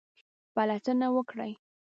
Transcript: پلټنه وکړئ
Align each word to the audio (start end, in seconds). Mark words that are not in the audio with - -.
پلټنه 0.55 1.07
وکړئ 1.15 1.51